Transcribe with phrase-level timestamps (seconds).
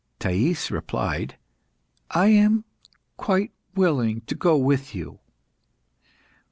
[0.17, 1.37] Thais replied
[2.09, 2.63] "I am
[3.17, 5.19] quite willing to go with you."